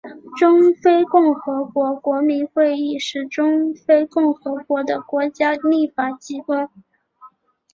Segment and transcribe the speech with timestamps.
[0.35, 6.67] 中非共和国国民议会是中非共和国的国家立法机关。